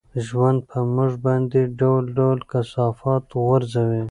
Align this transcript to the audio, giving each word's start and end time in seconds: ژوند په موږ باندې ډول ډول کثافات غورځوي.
ژوند 0.25 0.59
په 0.69 0.77
موږ 0.93 1.11
باندې 1.25 1.59
ډول 1.79 2.03
ډول 2.17 2.39
کثافات 2.51 3.23
غورځوي. 3.43 3.99